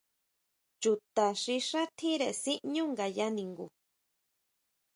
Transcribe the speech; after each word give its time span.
¿Chuta 0.81 1.25
xi 1.41 1.55
xá 1.69 1.81
tjire 1.97 2.29
siʼñu 2.43 2.83
ngaya 2.91 3.27
ningu. 3.37 3.65